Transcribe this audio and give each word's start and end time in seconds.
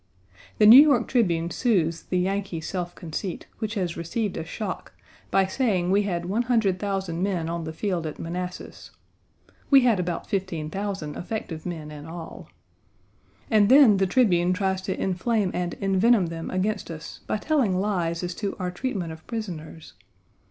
The 0.57 0.65
New 0.65 0.81
York 0.81 1.07
Tribune 1.07 1.51
soothes 1.51 2.01
the 2.09 2.17
Yankee 2.17 2.59
self 2.59 2.95
conceit, 2.95 3.45
which 3.59 3.75
has 3.75 3.95
received 3.95 4.35
a 4.35 4.43
shock, 4.43 4.93
by 5.29 5.45
saying 5.45 5.91
we 5.91 6.01
had 6.09 6.25
100,000 6.25 7.21
men 7.21 7.47
on 7.47 7.65
the 7.65 7.71
field 7.71 8.07
at 8.07 8.17
Manassas; 8.17 8.89
we 9.69 9.81
had 9.81 9.99
about 9.99 10.25
15,000 10.25 11.15
effective 11.15 11.67
men 11.67 11.91
in 11.91 12.07
all. 12.07 12.49
And 13.51 13.69
then, 13.69 13.97
the 13.97 14.07
Tribune 14.07 14.53
tries 14.53 14.81
to 14.81 14.99
inflame 14.99 15.51
and 15.53 15.75
envenom 15.79 16.29
them 16.29 16.49
against 16.49 16.89
us 16.89 17.19
by 17.27 17.37
telling 17.37 17.77
lies 17.79 18.23
as 18.23 18.33
to 18.41 18.55
our 18.57 18.71
treatment 18.71 19.11
of 19.11 19.27
prisoners. 19.27 19.93